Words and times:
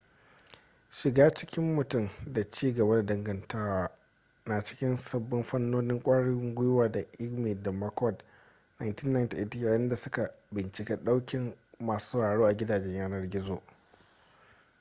shiga 0.91 1.33
cikin 1.33 1.75
mutum” 1.75 2.09
da 2.33 2.51
ci 2.51 2.73
gaba 2.73 2.95
da 2.95 3.05
dangantaka” 3.13 3.91
na 4.45 4.63
cikin 4.63 4.95
sabbin 4.97 5.43
fannonin 5.43 6.01
kwarin 6.01 6.55
gwiwa 6.55 6.91
ta 6.91 6.99
eighmey 7.19 7.55
da 7.61 7.71
mccord 7.71 8.23
1998 8.79 9.59
yayinda 9.63 9.95
suka 9.95 10.33
bincika 10.51 10.97
daukin 10.99 11.55
masu 11.79 12.11
sauraro 12.11 12.45
a 12.47 12.53
gidajen 12.53 12.95
yanar 12.95 13.27
gizo 13.29 13.61